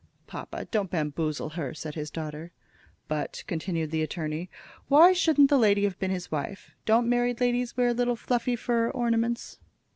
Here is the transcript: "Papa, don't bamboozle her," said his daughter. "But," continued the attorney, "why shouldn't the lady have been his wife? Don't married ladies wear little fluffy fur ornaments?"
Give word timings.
"Papa, 0.25 0.65
don't 0.71 0.89
bamboozle 0.89 1.49
her," 1.49 1.75
said 1.75 1.93
his 1.93 2.09
daughter. 2.09 2.51
"But," 3.07 3.43
continued 3.45 3.91
the 3.91 4.01
attorney, 4.01 4.49
"why 4.87 5.13
shouldn't 5.13 5.51
the 5.51 5.59
lady 5.59 5.83
have 5.83 5.99
been 5.99 6.09
his 6.09 6.31
wife? 6.31 6.71
Don't 6.87 7.07
married 7.07 7.39
ladies 7.39 7.77
wear 7.77 7.93
little 7.93 8.15
fluffy 8.15 8.55
fur 8.55 8.89
ornaments?" 8.89 9.59